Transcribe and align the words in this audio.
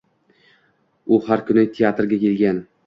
U 1.13 1.21
har 1.29 1.47
kuni 1.51 1.67
teatrga 1.79 2.23
kelgan. 2.27 2.69